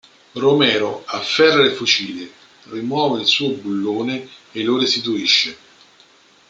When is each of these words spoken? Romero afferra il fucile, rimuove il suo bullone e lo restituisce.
Romero 0.33 1.03
afferra 1.07 1.63
il 1.63 1.73
fucile, 1.75 2.27
rimuove 2.71 3.21
il 3.21 3.27
suo 3.27 3.49
bullone 3.51 4.27
e 4.51 4.63
lo 4.63 4.79
restituisce. 4.79 5.55